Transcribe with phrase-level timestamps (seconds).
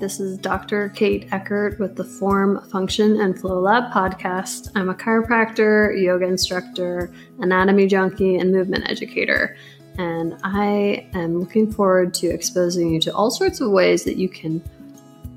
[0.00, 0.88] This is Dr.
[0.88, 4.70] Kate Eckert with the Form, Function, and Flow Lab podcast.
[4.74, 9.58] I'm a chiropractor, yoga instructor, anatomy junkie, and movement educator.
[9.98, 14.30] And I am looking forward to exposing you to all sorts of ways that you
[14.30, 14.62] can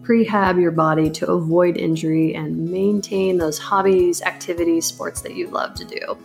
[0.01, 5.73] prehab your body to avoid injury and maintain those hobbies, activities, sports that you love
[5.73, 6.17] to do.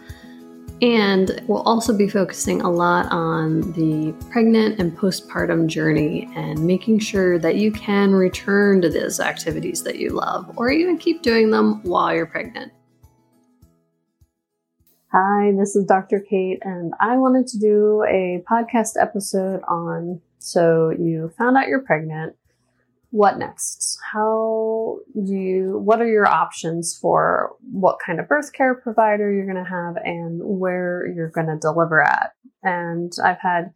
[0.80, 7.00] And we'll also be focusing a lot on the pregnant and postpartum journey and making
[7.00, 11.50] sure that you can return to those activities that you love or even keep doing
[11.50, 12.72] them while you're pregnant.
[15.10, 16.20] Hi, this is Dr.
[16.20, 21.82] Kate, and I wanted to do a podcast episode on so you found out you're
[21.82, 22.36] pregnant
[23.10, 23.98] what next?
[24.12, 29.50] How do you, what are your options for what kind of birth care provider you're
[29.50, 32.32] going to have and where you're going to deliver at?
[32.62, 33.72] And I've had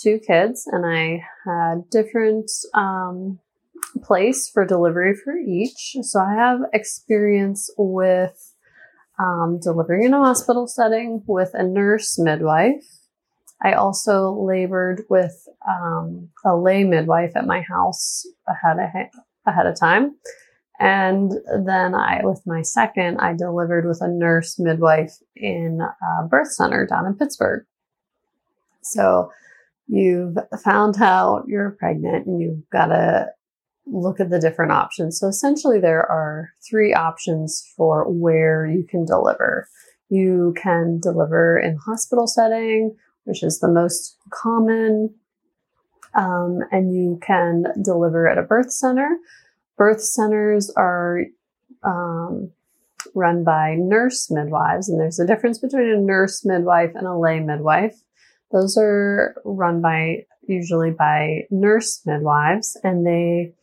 [0.00, 3.38] two kids and I had different, um,
[4.02, 5.96] place for delivery for each.
[6.02, 8.54] So I have experience with,
[9.18, 12.99] um, delivering in a hospital setting with a nurse midwife
[13.62, 19.78] I also labored with um, a lay midwife at my house ahead of, ahead of
[19.78, 20.16] time.
[20.78, 21.32] And
[21.66, 26.86] then I, with my second, I delivered with a nurse midwife in a birth center
[26.86, 27.66] down in Pittsburgh.
[28.82, 29.30] So
[29.88, 33.26] you've found out you're pregnant and you've got to
[33.86, 35.18] look at the different options.
[35.18, 39.68] So essentially there are three options for where you can deliver.
[40.08, 45.14] You can deliver in hospital setting which is the most common.
[46.14, 49.18] Um, and you can deliver at a birth center.
[49.76, 51.24] Birth centers are
[51.84, 52.50] um,
[53.14, 57.40] run by nurse midwives, and there's a difference between a nurse midwife and a lay
[57.40, 57.94] midwife.
[58.52, 63.54] Those are run by usually by nurse midwives, and they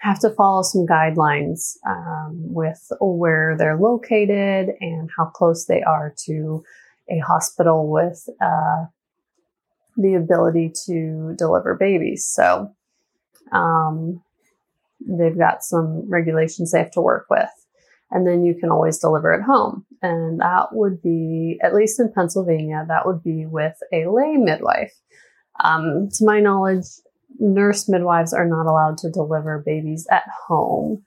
[0.00, 6.14] have to follow some guidelines um, with where they're located and how close they are
[6.26, 6.62] to
[7.10, 8.84] a hospital with uh,
[9.96, 12.26] the ability to deliver babies.
[12.26, 12.74] So
[13.52, 14.22] um,
[15.00, 17.50] they've got some regulations they have to work with.
[18.10, 19.86] And then you can always deliver at home.
[20.02, 24.92] And that would be, at least in Pennsylvania, that would be with a lay midwife.
[25.62, 26.86] Um, to my knowledge,
[27.38, 31.04] nurse midwives are not allowed to deliver babies at home.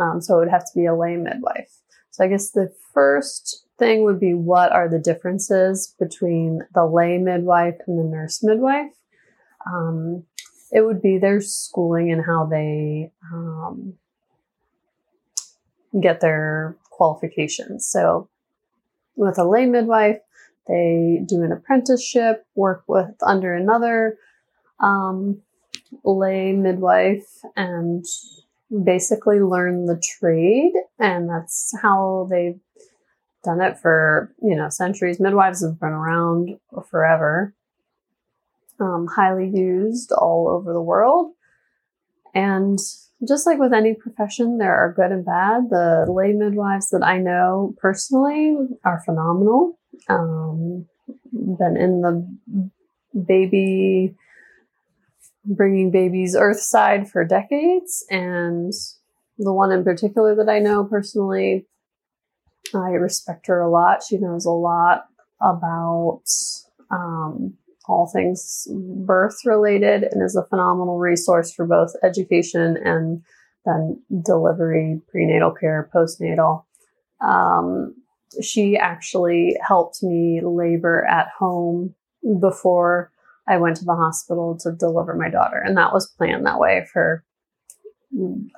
[0.00, 1.81] Um, so it would have to be a lay midwife.
[2.12, 7.16] So I guess the first thing would be what are the differences between the lay
[7.18, 8.92] midwife and the nurse midwife?
[9.66, 10.24] Um,
[10.70, 13.94] it would be their schooling and how they um,
[16.00, 17.86] get their qualifications.
[17.86, 18.28] So,
[19.16, 20.18] with a lay midwife,
[20.68, 24.18] they do an apprenticeship, work with under another
[24.80, 25.40] um,
[26.04, 28.04] lay midwife, and
[28.84, 30.72] basically learn the trade.
[30.98, 32.60] And that's how they've
[33.44, 35.20] done it for, you know, centuries.
[35.20, 36.58] Midwives have been around
[36.90, 37.54] forever,
[38.80, 41.32] um, highly used all over the world.
[42.34, 42.78] And
[43.26, 45.70] just like with any profession, there are good and bad.
[45.70, 49.78] The lay midwives that I know personally are phenomenal.
[50.08, 50.86] Um,
[51.32, 52.70] been in the
[53.26, 54.14] baby,
[55.44, 58.04] bringing babies earthside for decades.
[58.10, 58.72] And
[59.38, 61.66] the one in particular that I know personally
[62.74, 64.02] I respect her a lot.
[64.02, 65.06] She knows a lot
[65.40, 66.22] about
[66.90, 67.54] um,
[67.86, 73.22] all things birth related and is a phenomenal resource for both education and
[73.64, 76.64] then delivery, prenatal care, postnatal.
[77.20, 77.94] Um,
[78.42, 81.94] she actually helped me labor at home
[82.40, 83.11] before
[83.52, 85.58] I went to the hospital to deliver my daughter.
[85.58, 87.22] And that was planned that way for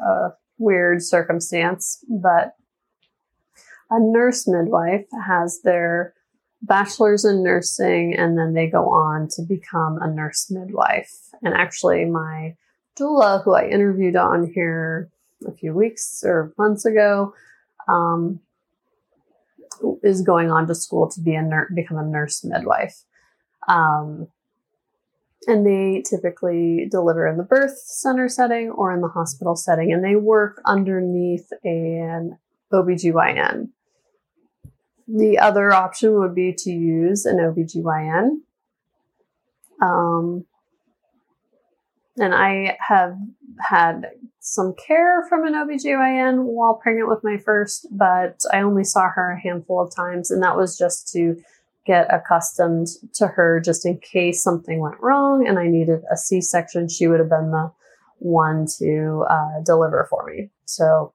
[0.00, 0.28] a
[0.58, 2.54] weird circumstance, but
[3.90, 6.14] a nurse midwife has their
[6.62, 11.12] bachelor's in nursing and then they go on to become a nurse midwife.
[11.42, 12.54] And actually, my
[12.96, 15.10] doula, who I interviewed on here
[15.44, 17.34] a few weeks or months ago,
[17.88, 18.38] um,
[20.04, 23.02] is going on to school to be a nurse, become a nurse midwife.
[23.66, 24.28] Um,
[25.46, 30.04] and they typically deliver in the birth center setting or in the hospital setting, and
[30.04, 32.38] they work underneath an
[32.72, 33.68] OBGYN.
[35.06, 38.38] The other option would be to use an OBGYN.
[39.82, 40.46] Um,
[42.16, 43.16] and I have
[43.60, 49.08] had some care from an OBGYN while pregnant with my first, but I only saw
[49.08, 51.36] her a handful of times, and that was just to
[51.86, 56.40] get accustomed to her just in case something went wrong and I needed a C
[56.40, 56.88] section.
[56.88, 57.72] She would have been the
[58.18, 60.50] one to uh, deliver for me.
[60.64, 61.12] So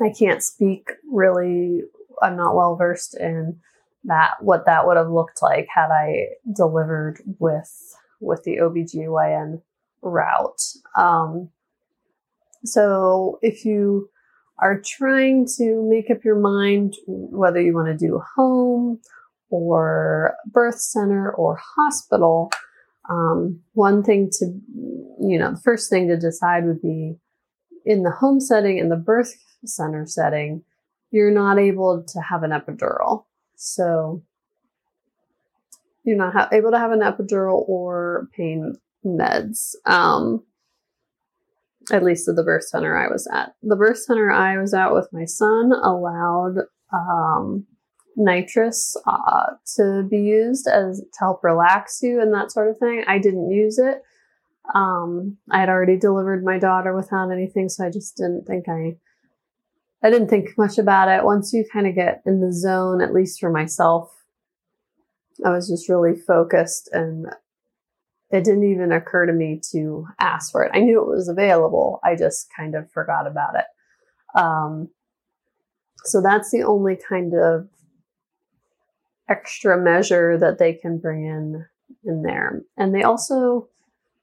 [0.00, 1.82] I can't speak really,
[2.22, 3.58] I'm not well versed in
[4.04, 9.60] that, what that would have looked like had I delivered with, with the OBGYN
[10.00, 10.62] route.
[10.96, 11.50] Um,
[12.64, 14.08] so if you
[14.58, 19.00] are trying to make up your mind whether you want to do home
[19.50, 22.50] or birth center or hospital,
[23.08, 24.46] um, one thing to,
[25.20, 27.16] you know, the first thing to decide would be
[27.84, 29.34] in the home setting, in the birth
[29.64, 30.62] center setting,
[31.10, 33.24] you're not able to have an epidural.
[33.54, 34.22] So
[36.04, 39.74] you're not ha- able to have an epidural or pain meds.
[39.84, 40.42] Um,
[41.92, 43.54] at least at the birth center I was at.
[43.62, 46.58] The birth center I was at with my son allowed
[46.92, 47.66] um,
[48.16, 53.04] nitrous uh, to be used as to help relax you and that sort of thing.
[53.06, 54.02] I didn't use it.
[54.74, 58.96] Um, I had already delivered my daughter without anything, so I just didn't think I.
[60.02, 61.24] I didn't think much about it.
[61.24, 64.12] Once you kind of get in the zone, at least for myself,
[65.44, 67.26] I was just really focused and
[68.30, 70.72] it didn't even occur to me to ask for it.
[70.74, 72.00] I knew it was available.
[72.04, 74.38] I just kind of forgot about it.
[74.38, 74.90] Um,
[76.04, 77.68] so that's the only kind of
[79.28, 81.66] extra measure that they can bring in
[82.04, 82.62] in there.
[82.76, 83.68] And they also,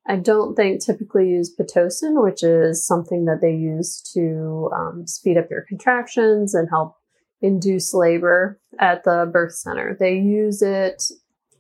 [0.07, 5.37] I don't think typically use Pitocin, which is something that they use to um, speed
[5.37, 6.95] up your contractions and help
[7.41, 9.95] induce labor at the birth center.
[9.99, 11.03] They use it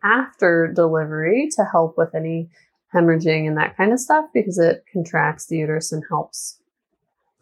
[0.03, 2.49] after delivery to help with any
[2.93, 6.59] hemorrhaging and that kind of stuff because it contracts the uterus and helps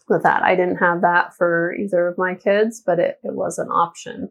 [0.07, 0.43] with that.
[0.43, 4.29] I didn't have that for either of my kids, but it, it was an option.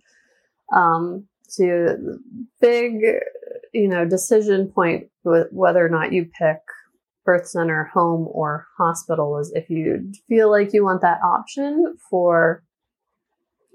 [0.72, 1.96] Um, so
[2.60, 3.02] big,
[3.72, 6.58] you know, decision point whether or not you pick
[7.24, 12.62] birth center, home, or hospital is if you feel like you want that option for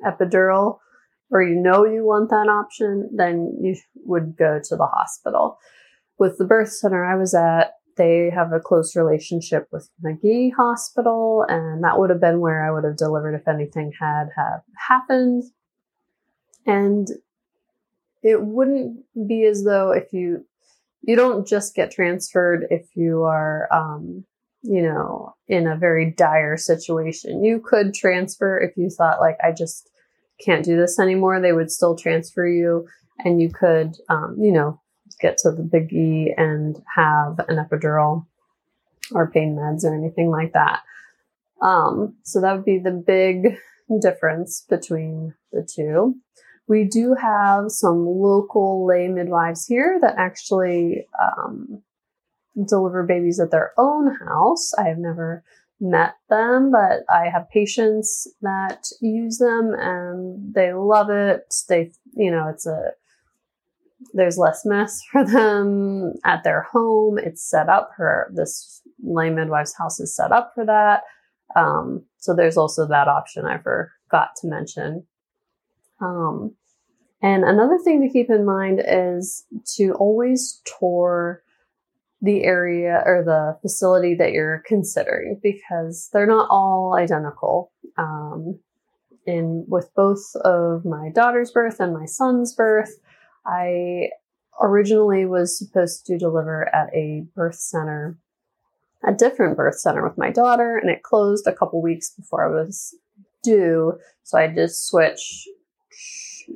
[0.06, 0.80] epidural
[1.32, 3.76] or you know you want that option, then you
[4.06, 5.58] would go to the hospital.
[6.18, 11.46] With the birth center I was at, they have a close relationship with Magee Hospital,
[11.48, 15.44] and that would have been where I would have delivered if anything had have happened.
[16.66, 17.08] And
[18.26, 20.46] it wouldn't be as though if you
[21.02, 24.26] you don't just get transferred if you are um,
[24.64, 27.44] you know in a very dire situation.
[27.44, 29.90] You could transfer if you thought like I just
[30.44, 32.88] can't do this anymore, they would still transfer you
[33.20, 34.82] and you could, um, you know,
[35.22, 38.26] get to the big E and have an epidural
[39.12, 40.82] or pain meds or anything like that.
[41.62, 43.58] Um, so that would be the big
[44.02, 46.16] difference between the two.
[46.68, 51.84] We do have some local lay midwives here that actually um,
[52.68, 54.74] deliver babies at their own house.
[54.78, 55.44] I have never
[55.80, 61.54] met them, but I have patients that use them and they love it.
[61.68, 62.92] They, you know, it's a,
[64.14, 67.18] there's less mess for them at their home.
[67.18, 71.04] It's set up for this lay midwife's house is set up for that.
[71.56, 75.06] Um, so there's also that option I forgot to mention.
[76.02, 76.56] Um,
[77.22, 79.46] and another thing to keep in mind is
[79.78, 81.42] to always tour
[82.22, 87.72] the area or the facility that you're considering because they're not all identical.
[87.98, 88.60] Um,
[89.26, 93.00] in with both of my daughter's birth and my son's birth,
[93.46, 94.10] I
[94.62, 98.18] originally was supposed to deliver at a birth center,
[99.04, 102.64] a different birth center with my daughter, and it closed a couple weeks before I
[102.64, 102.96] was
[103.44, 103.94] due.
[104.24, 105.48] So I just switched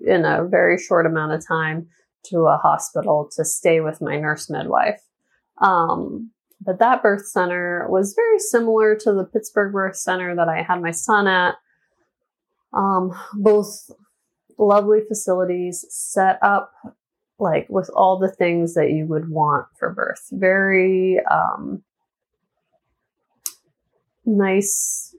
[0.06, 1.88] in a very short amount of time
[2.26, 5.02] to a hospital to stay with my nurse midwife.
[5.62, 6.32] Um,
[6.62, 10.82] but that birth center was very similar to the Pittsburgh birth center that I had
[10.82, 11.56] my son at.
[12.74, 13.90] Um, both
[14.58, 16.72] lovely facilities set up
[17.40, 20.28] like with all the things that you would want for birth.
[20.32, 21.84] Very um,
[24.26, 25.16] nice,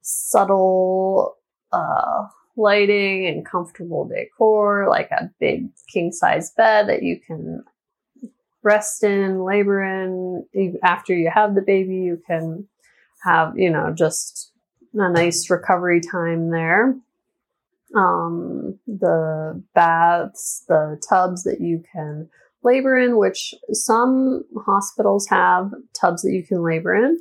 [0.00, 1.36] subtle
[1.72, 2.26] uh,
[2.58, 7.64] lighting and comfortable decor, like a big king size bed that you can
[8.62, 10.44] rest in, labor in.
[10.82, 12.68] After you have the baby, you can
[13.24, 14.52] have, you know, just
[14.94, 16.96] a nice recovery time there.
[17.96, 22.28] Um, the baths, the tubs that you can
[22.62, 27.18] labor in, which some hospitals have tubs that you can labor in.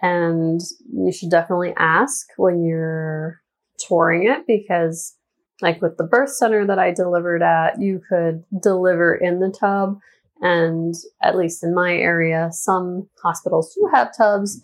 [0.00, 0.60] And
[0.92, 3.42] you should definitely ask when you're
[3.78, 5.16] touring it because,
[5.60, 9.98] like with the birth center that I delivered at, you could deliver in the tub
[10.40, 14.62] And at least in my area, some hospitals do have tubs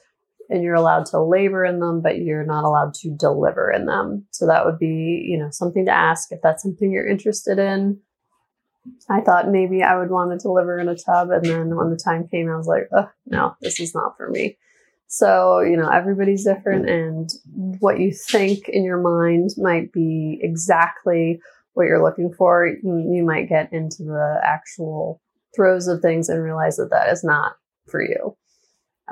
[0.50, 4.26] and you're allowed to labor in them, but you're not allowed to deliver in them.
[4.30, 8.00] So that would be, you know, something to ask if that's something you're interested in.
[9.08, 11.30] I thought maybe I would want to deliver in a tub.
[11.30, 14.28] And then when the time came, I was like, oh, no, this is not for
[14.28, 14.58] me.
[15.14, 17.30] So, you know, everybody's different, and
[17.80, 21.38] what you think in your mind might be exactly
[21.74, 22.66] what you're looking for.
[22.66, 25.20] You, might get into the actual
[25.54, 27.56] throes of things and realize that that is not
[27.90, 28.34] for you.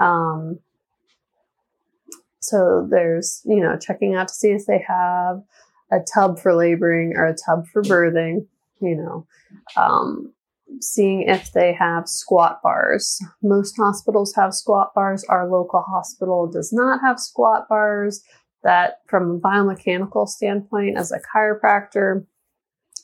[0.03, 0.61] Um,
[2.39, 5.43] so there's, you know, checking out to see if they have
[5.93, 8.47] a tub for laboring or a tub for birthing,
[8.81, 9.27] you know,
[9.77, 10.33] um,
[10.81, 13.19] seeing if they have squat bars.
[13.43, 15.25] Most hospitals have squat bars.
[15.25, 18.23] Our local hospital does not have squat bars.
[18.63, 22.27] That, from a biomechanical standpoint, as a chiropractor,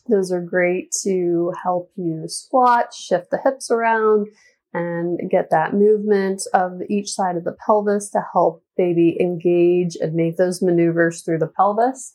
[0.08, 4.28] those are great to help you squat, shift the hips around,
[4.74, 10.14] and get that movement of each side of the pelvis to help baby engage and
[10.14, 12.14] make those maneuvers through the pelvis.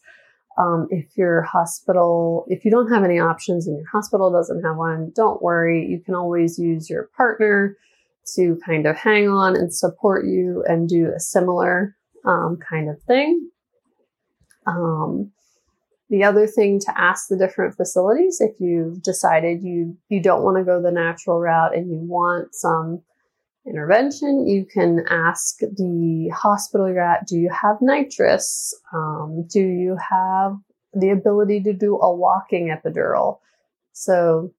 [0.57, 4.75] Um, if your hospital, if you don't have any options and your hospital doesn't have
[4.75, 5.85] one, don't worry.
[5.87, 7.77] You can always use your partner
[8.35, 13.01] to kind of hang on and support you and do a similar um, kind of
[13.03, 13.49] thing.
[14.67, 15.31] Um,
[16.09, 20.57] the other thing to ask the different facilities, if you've decided you you don't want
[20.57, 23.01] to go the natural route and you want some
[23.67, 28.73] intervention, you can ask the hospital you're at, do you have nitrous?
[28.93, 30.53] Um, do you have
[30.93, 33.37] the ability to do a walking epidural?
[33.93, 34.51] So,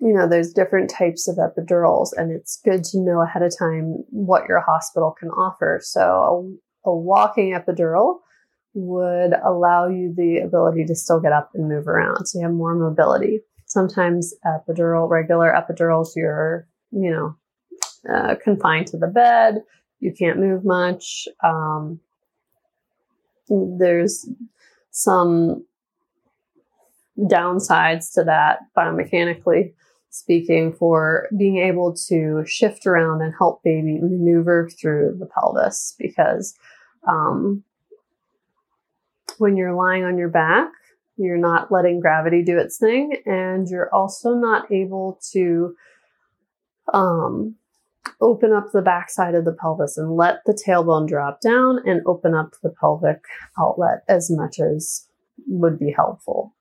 [0.00, 4.04] you know, there's different types of epidurals, and it's good to know ahead of time
[4.10, 5.80] what your hospital can offer.
[5.82, 8.18] So, a, a walking epidural
[8.74, 12.26] would allow you the ability to still get up and move around.
[12.26, 13.40] So, you have more mobility.
[13.66, 17.36] Sometimes epidural, regular epidurals, you're, you know,
[18.10, 19.62] uh, confined to the bed.
[20.00, 21.28] You can't move much.
[21.42, 22.00] Um,
[23.48, 24.28] there's
[24.90, 25.64] some
[27.18, 29.72] downsides to that biomechanically
[30.10, 36.54] speaking for being able to shift around and help baby maneuver through the pelvis because
[37.08, 37.62] um,
[39.38, 40.70] when you're lying on your back
[41.16, 45.74] you're not letting gravity do its thing and you're also not able to
[46.92, 47.54] um,
[48.20, 52.34] open up the backside of the pelvis and let the tailbone drop down and open
[52.34, 53.22] up the pelvic
[53.58, 55.06] outlet as much as
[55.46, 56.54] would be helpful.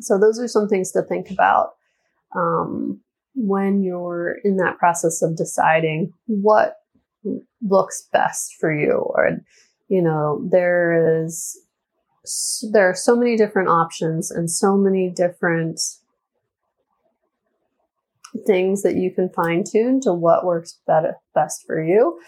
[0.00, 1.70] So, those are some things to think about
[2.34, 3.00] um,
[3.34, 6.76] when you're in that process of deciding what
[7.62, 8.92] looks best for you.
[8.92, 9.38] Or,
[9.88, 11.58] you know, there is
[12.72, 15.80] there are so many different options and so many different
[18.44, 22.18] things that you can fine tune to what works better, best for you.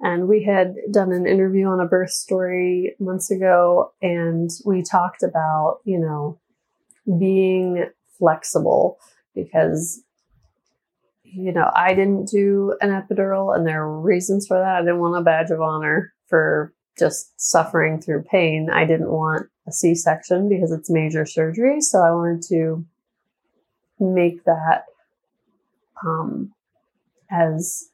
[0.00, 5.22] And we had done an interview on a birth story months ago, and we talked
[5.22, 6.38] about, you know,
[7.18, 7.86] being
[8.18, 8.98] flexible
[9.34, 10.02] because,
[11.22, 14.76] you know, I didn't do an epidural, and there are reasons for that.
[14.76, 18.68] I didn't want a badge of honor for just suffering through pain.
[18.72, 21.80] I didn't want a C section because it's major surgery.
[21.80, 22.84] So I wanted to
[23.98, 24.84] make that
[26.06, 26.52] um,
[27.30, 27.90] as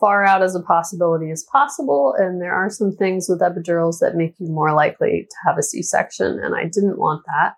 [0.00, 2.14] far out as a possibility as possible.
[2.18, 5.62] And there are some things with epidurals that make you more likely to have a
[5.62, 7.54] C section, and I didn't want that.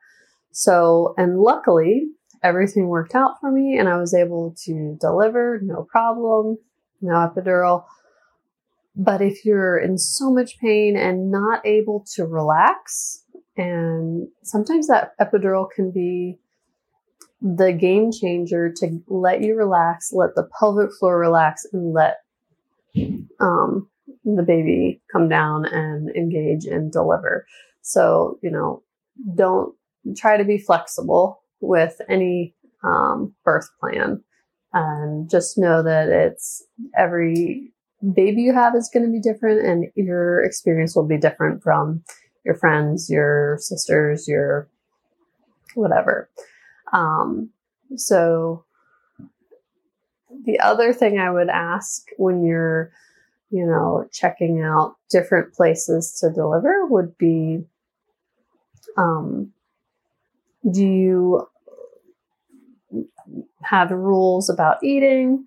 [0.52, 2.06] So, and luckily,
[2.42, 6.58] everything worked out for me, and I was able to deliver, no problem,
[7.00, 7.84] no epidural.
[8.94, 13.24] But if you're in so much pain and not able to relax,
[13.56, 16.38] and sometimes that epidural can be
[17.40, 22.18] the game changer to let you relax, let the pelvic floor relax, and let
[23.40, 23.88] um,
[24.24, 27.46] the baby come down and engage and deliver.
[27.82, 28.82] So, you know,
[29.34, 29.74] don't
[30.16, 34.22] try to be flexible with any um, birth plan.
[34.72, 36.64] And just know that it's
[36.98, 37.72] every
[38.14, 42.02] baby you have is going to be different, and your experience will be different from
[42.44, 44.68] your friends, your sisters, your
[45.74, 46.28] whatever.
[46.94, 47.50] Um,
[47.96, 48.64] so
[50.44, 52.92] the other thing I would ask when you're,
[53.50, 57.64] you know, checking out different places to deliver would be,
[58.96, 59.52] um,
[60.70, 61.48] do you
[63.62, 65.46] have rules about eating?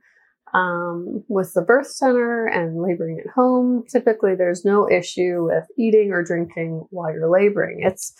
[0.54, 6.12] Um, with the birth center and laboring at home, typically there's no issue with eating
[6.12, 7.82] or drinking while you're laboring.
[7.82, 8.14] It's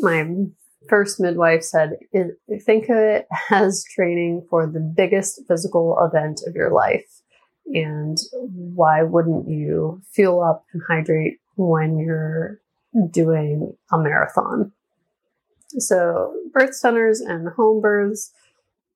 [0.00, 0.30] my
[0.88, 1.96] first midwife said,
[2.62, 7.22] think of it as training for the biggest physical event of your life.
[7.66, 12.60] And why wouldn't you fuel up and hydrate when you're
[13.10, 14.72] doing a marathon?
[15.78, 18.32] So, birth centers and home births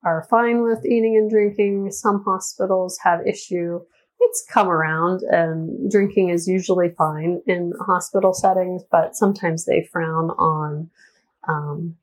[0.05, 1.93] are fine with eating and drinking.
[1.93, 3.81] Some hospitals have issue.
[4.19, 10.31] It's come around and drinking is usually fine in hospital settings, but sometimes they frown
[10.31, 10.91] on
[11.49, 11.97] um,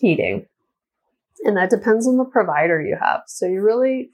[0.00, 0.46] eating.
[1.44, 3.22] And that depends on the provider you have.
[3.26, 4.10] So you really,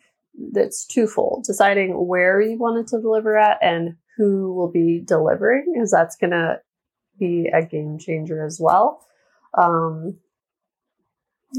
[0.55, 5.73] it's twofold deciding where you want it to deliver at and who will be delivering,
[5.73, 6.61] because that's going to
[7.19, 9.07] be a game changer as well.
[9.57, 10.19] Um,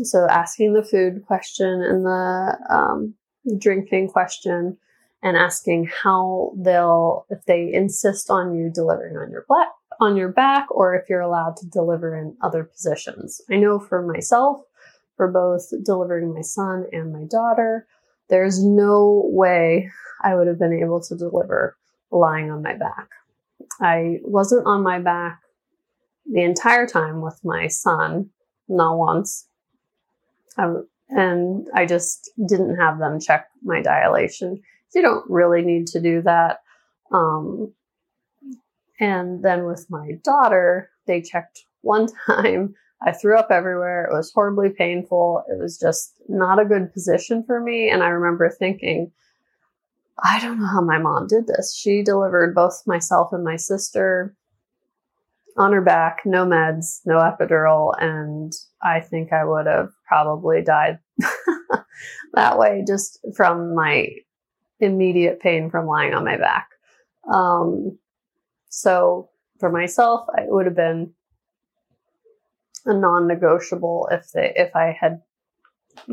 [0.03, 3.13] so asking the food question and the um,
[3.57, 4.77] drinking question
[5.21, 9.69] and asking how they'll, if they insist on you delivering on your black,
[9.99, 13.41] on your back or if you're allowed to deliver in other positions.
[13.49, 14.61] I know for myself,
[15.15, 17.87] for both delivering my son and my daughter,
[18.29, 19.91] there's no way
[20.23, 21.77] I would have been able to deliver
[22.11, 23.09] lying on my back.
[23.81, 25.41] I wasn't on my back
[26.25, 28.29] the entire time with my son,
[28.67, 29.47] not once.
[30.57, 34.61] Um, and I just didn't have them check my dilation.
[34.95, 36.61] You don't really need to do that.
[37.11, 37.73] Um,
[38.99, 42.75] and then with my daughter, they checked one time.
[43.05, 44.05] I threw up everywhere.
[44.05, 45.43] It was horribly painful.
[45.49, 47.89] It was just not a good position for me.
[47.89, 49.11] And I remember thinking,
[50.23, 51.75] I don't know how my mom did this.
[51.75, 54.35] She delivered both myself and my sister
[55.57, 60.99] on her back, no meds, no epidural, and I think I would have probably died
[62.33, 64.07] that way just from my
[64.79, 66.69] immediate pain from lying on my back.
[67.31, 67.97] Um,
[68.73, 71.13] so for myself, it would have been
[72.85, 75.21] a non-negotiable if they if I had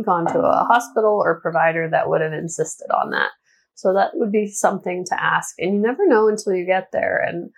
[0.04, 3.30] gone to a hospital or provider that would have insisted on that.
[3.74, 7.16] So that would be something to ask, and you never know until you get there.
[7.26, 7.50] And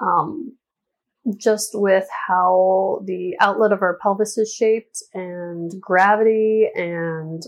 [0.00, 0.56] um,
[1.36, 7.44] just with how the outlet of our pelvis is shaped and gravity and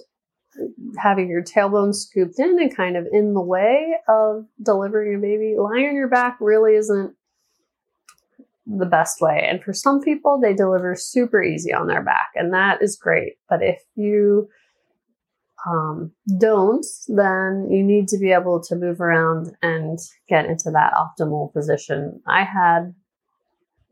[0.98, 5.56] having your tailbone scooped in and kind of in the way of delivering a baby,
[5.58, 7.14] lying on your back really isn't
[8.66, 9.46] the best way.
[9.48, 13.34] And for some people, they deliver super easy on their back, and that is great.
[13.48, 14.48] But if you
[15.68, 19.98] um, don't, then you need to be able to move around and
[20.28, 22.22] get into that optimal position.
[22.26, 22.94] I had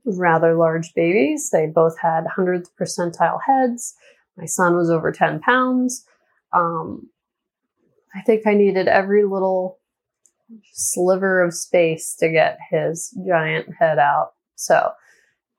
[0.05, 1.51] rather large babies.
[1.51, 3.95] They both had 100th percentile heads.
[4.37, 6.05] My son was over 10 pounds.
[6.53, 7.11] Um,
[8.15, 9.79] I think I needed every little
[10.73, 14.33] sliver of space to get his giant head out.
[14.55, 14.93] So,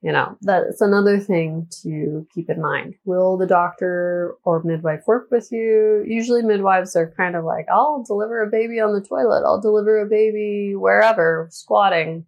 [0.02, 2.96] you know, that's another thing to keep in mind.
[3.06, 6.04] Will the doctor or midwife work with you?
[6.08, 10.00] Usually, midwives are kind of like, I'll deliver a baby on the toilet, I'll deliver
[10.00, 12.26] a baby wherever, squatting,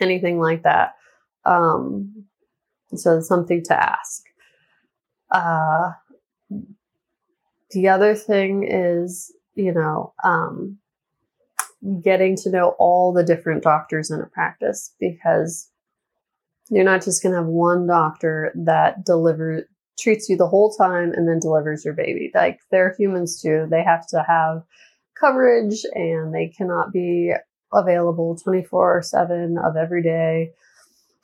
[0.00, 0.94] anything like that.
[1.44, 2.26] Um,
[2.94, 4.22] so, something to ask.
[5.30, 5.92] Uh,
[7.74, 10.78] the other thing is, you know, um,
[12.02, 15.70] getting to know all the different doctors in a practice because
[16.70, 19.64] you're not just going to have one doctor that delivers
[19.98, 22.30] treats you the whole time and then delivers your baby.
[22.34, 23.66] Like they're humans too.
[23.70, 24.62] They have to have
[25.18, 27.32] coverage and they cannot be
[27.72, 30.50] available 24 7 of every day.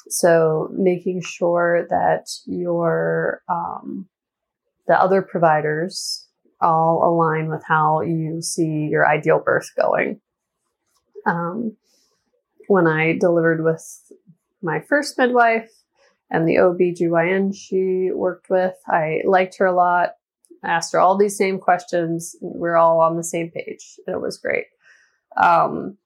[0.09, 4.09] So making sure that your um,
[4.87, 6.27] the other providers
[6.61, 10.21] all align with how you see your ideal birth going.
[11.27, 11.77] Um,
[12.69, 13.85] when I delivered with
[14.63, 15.71] my first midwife
[16.31, 20.11] and the OB/GYN she worked with, I liked her a lot.
[20.63, 22.37] Asked her all these same questions.
[22.41, 23.99] We're all on the same page.
[24.07, 24.67] It was great.
[25.37, 25.97] Um,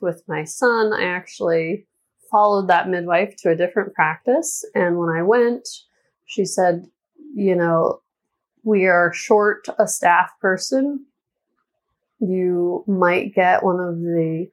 [0.00, 1.86] with my son, I actually
[2.30, 4.64] followed that midwife to a different practice.
[4.74, 5.68] And when I went,
[6.24, 6.86] she said,
[7.34, 8.00] you know,
[8.66, 11.06] we are short a staff person,
[12.18, 14.48] you might get one of the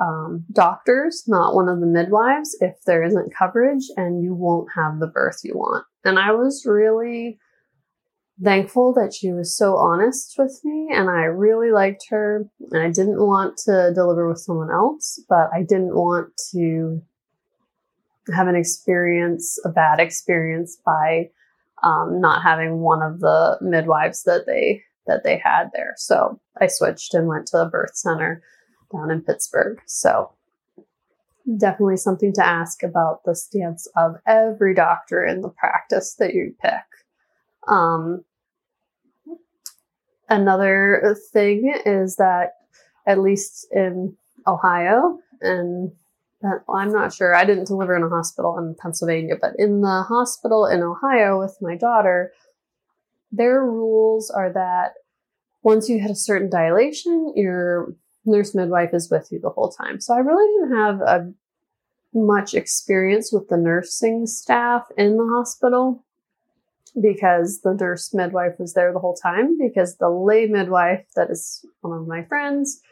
[0.00, 5.00] um, doctors, not one of the midwives, if there isn't coverage, and you won't have
[5.00, 5.84] the birth you want.
[6.04, 7.40] And I was really
[8.42, 12.44] thankful that she was so honest with me, and I really liked her.
[12.70, 17.02] And I didn't want to deliver with someone else, but I didn't want to
[18.32, 21.30] have an experience, a bad experience by
[21.82, 25.94] um, not having one of the midwives that they that they had there.
[25.96, 28.42] So I switched and went to a birth center
[28.92, 29.80] down in Pittsburgh.
[29.86, 30.32] So
[31.56, 36.54] definitely something to ask about the stance of every doctor in the practice that you
[36.62, 36.72] pick.
[37.66, 38.24] Um,
[40.28, 42.52] another thing is that,
[43.06, 44.16] at least in
[44.46, 45.90] Ohio, and
[46.68, 50.66] I'm not sure, I didn't deliver in a hospital in Pennsylvania, but in the hospital
[50.66, 52.32] in Ohio with my daughter,
[53.30, 54.94] their rules are that
[55.62, 60.00] once you hit a certain dilation, your nurse midwife is with you the whole time.
[60.00, 61.32] So I really didn't have a
[62.14, 66.04] much experience with the nursing staff in the hospital
[67.00, 71.64] because the nurse midwife was there the whole time because the lay midwife that is
[71.80, 72.82] one of my friends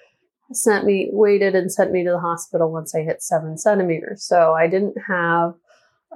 [0.52, 4.24] sent me waited and sent me to the hospital once I hit seven centimeters.
[4.24, 5.54] So I didn't have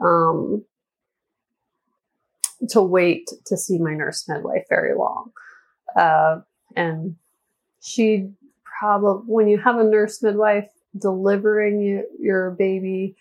[0.01, 0.65] um,
[2.71, 5.31] to wait to see my nurse midwife very long.
[5.97, 6.41] Uh,
[6.77, 7.17] and
[7.81, 8.31] she
[8.81, 10.71] probably, when you have a nurse midwife
[11.01, 13.17] delivering you, your baby,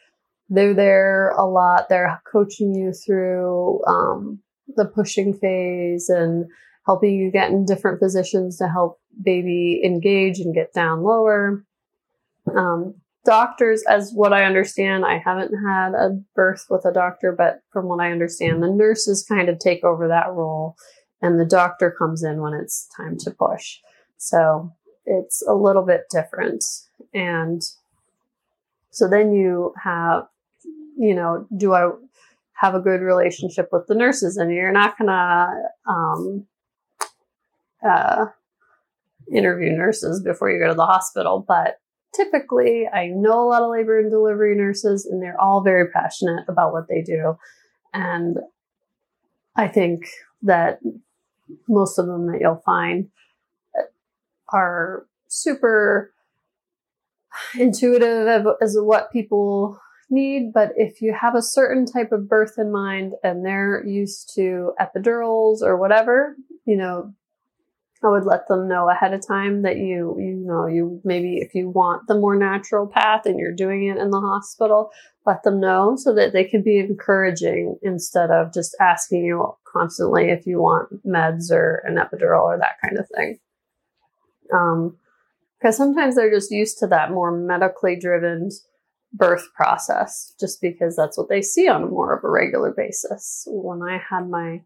[0.49, 1.89] they're there a lot.
[1.89, 4.39] They're coaching you through um,
[4.75, 6.45] the pushing phase and
[6.85, 11.63] helping you get in different positions to help baby engage and get down lower.
[12.55, 17.61] Um, doctors, as what I understand, I haven't had a birth with a doctor, but
[17.71, 20.75] from what I understand, the nurses kind of take over that role
[21.21, 23.77] and the doctor comes in when it's time to push.
[24.17, 24.73] So
[25.05, 26.63] it's a little bit different.
[27.13, 27.61] And
[28.91, 30.27] so then you have,
[30.97, 31.91] you know, do I
[32.53, 34.37] have a good relationship with the nurses?
[34.37, 35.47] And you're not going to,
[35.89, 36.45] um,
[37.87, 38.25] uh,
[39.31, 41.79] interview nurses before you go to the hospital, but
[42.15, 46.45] typically I know a lot of labor and delivery nurses and they're all very passionate
[46.47, 47.37] about what they do.
[47.93, 48.37] And
[49.55, 50.05] I think
[50.41, 50.79] that
[51.67, 53.09] most of them that you'll find
[54.51, 56.13] are super
[57.57, 60.53] intuitive as what people need.
[60.53, 64.73] But if you have a certain type of birth in mind and they're used to
[64.79, 67.13] epidurals or whatever, you know,
[68.03, 71.55] I would let them know ahead of time that you, you know, you maybe if
[71.55, 74.91] you want the more natural path and you're doing it in the hospital,
[75.25, 80.29] let them know so that they can be encouraging instead of just asking you constantly
[80.29, 83.39] if you want meds or an epidural or that kind of thing.
[84.53, 84.97] Um,
[85.59, 88.49] because sometimes they're just used to that more medically driven
[89.13, 93.47] birth process just because that's what they see on more of a regular basis.
[93.47, 94.61] When I had my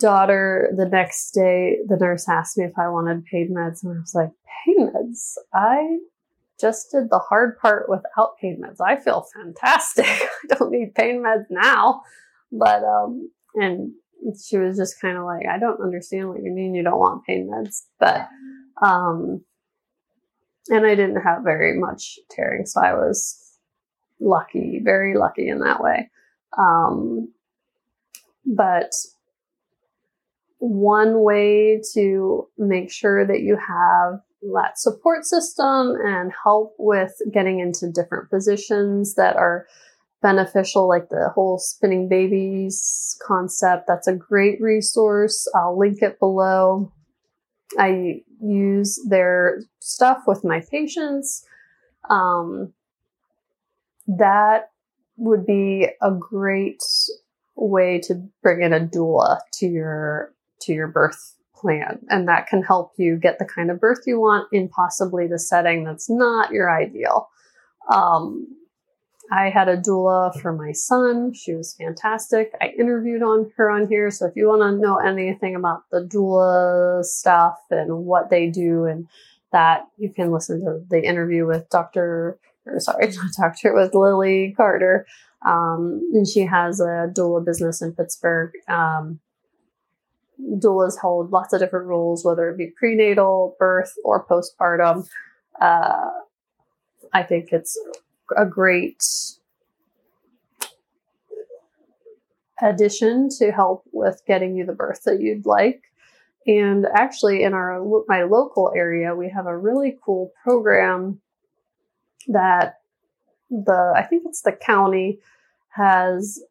[0.00, 4.00] daughter the next day, the nurse asked me if I wanted pain meds, and I
[4.00, 4.30] was like,
[4.64, 5.34] pain meds?
[5.54, 5.98] I
[6.60, 8.84] just did the hard part without pain meds.
[8.84, 10.06] I feel fantastic.
[10.06, 12.02] I don't need pain meds now.
[12.52, 13.92] But, um, and
[14.42, 17.24] she was just kind of like, I don't understand what you mean you don't want
[17.24, 17.82] pain meds.
[17.98, 18.28] But,
[18.82, 19.44] um,
[20.68, 23.58] and I didn't have very much tearing, so I was
[24.20, 26.10] lucky, very lucky in that way.
[26.58, 27.32] Um,
[28.44, 28.92] but
[30.60, 34.20] one way to make sure that you have
[34.54, 39.66] that support system and help with getting into different positions that are
[40.22, 43.86] beneficial, like the whole spinning babies concept.
[43.88, 45.50] That's a great resource.
[45.54, 46.92] I'll link it below.
[47.78, 51.44] I use their stuff with my patients.
[52.10, 52.74] Um,
[54.06, 54.70] that
[55.16, 56.82] would be a great
[57.56, 62.00] way to bring in a doula to your to your birth plan.
[62.08, 65.38] And that can help you get the kind of birth you want in possibly the
[65.38, 67.28] setting that's not your ideal.
[67.92, 68.46] Um,
[69.32, 71.32] I had a doula for my son.
[71.34, 72.52] She was fantastic.
[72.60, 74.10] I interviewed on her on here.
[74.10, 78.86] So if you want to know anything about the doula stuff and what they do
[78.86, 79.06] and
[79.52, 82.40] that, you can listen to the interview with Dr.
[82.66, 85.06] or sorry, not Doctor, with Lily Carter.
[85.46, 88.52] Um, and she has a doula business in Pittsburgh.
[88.68, 89.20] Um,
[90.54, 95.06] doulas hold lots of different roles, whether it be prenatal, birth, or postpartum.
[95.60, 96.10] Uh,
[97.12, 97.78] I think it's
[98.36, 99.02] a great
[102.62, 105.82] addition to help with getting you the birth that you'd like.
[106.46, 111.20] And actually, in our my local area, we have a really cool program
[112.28, 112.76] that
[113.50, 115.18] the I think it's the county
[115.70, 116.42] has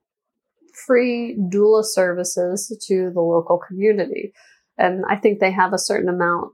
[0.86, 4.34] free doula services to the local community.
[4.78, 6.54] And I think they have a certain amount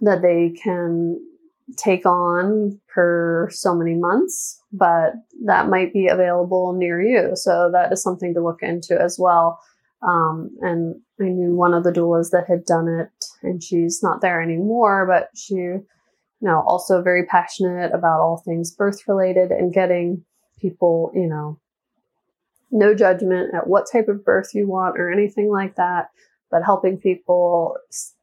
[0.00, 1.18] that they can
[1.76, 7.30] take on per so many months, but that might be available near you.
[7.34, 9.58] So that is something to look into as well.
[10.06, 13.08] Um, and I knew one of the doulas that had done it,
[13.42, 15.86] and she's not there anymore, but she, you
[16.40, 20.24] know, also very passionate about all things birth related and getting
[20.60, 21.58] people, you know,
[22.76, 26.10] no judgment at what type of birth you want or anything like that,
[26.50, 27.76] but helping people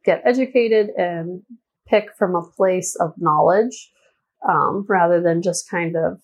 [0.05, 1.41] get educated and
[1.87, 3.91] pick from a place of knowledge
[4.47, 6.19] um, rather than just kind of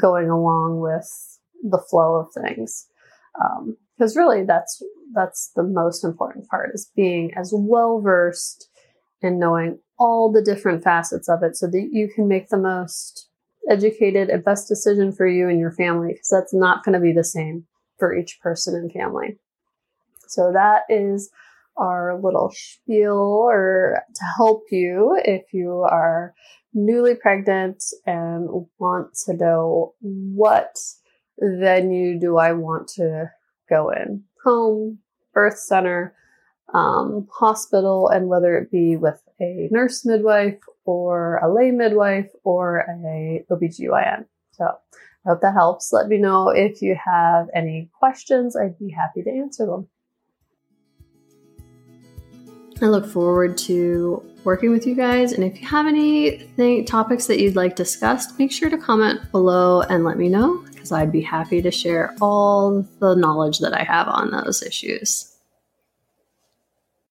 [0.00, 2.86] going along with the flow of things.
[3.96, 4.82] Because um, really, that's
[5.14, 8.68] that's the most important part is being as well versed
[9.20, 13.27] in knowing all the different facets of it, so that you can make the most
[13.68, 16.12] educated a best decision for you and your family.
[16.12, 17.66] Because that's not going to be the same
[17.98, 19.38] for each person and family.
[20.26, 21.30] So that is
[21.76, 26.34] our little spiel or to help you if you are
[26.74, 30.76] newly pregnant and want to know what
[31.40, 33.30] venue do I want to
[33.68, 34.98] go in home,
[35.32, 36.14] birth center,
[36.74, 42.78] um, hospital, and whether it be with a nurse midwife or a lay midwife or
[42.78, 44.24] a OBGYN.
[44.52, 45.92] So I hope that helps.
[45.92, 48.56] Let me know if you have any questions.
[48.56, 49.86] I'd be happy to answer them.
[52.80, 55.32] I look forward to working with you guys.
[55.32, 59.82] And if you have any topics that you'd like discussed, make sure to comment below
[59.82, 63.82] and let me know because I'd be happy to share all the knowledge that I
[63.82, 65.27] have on those issues.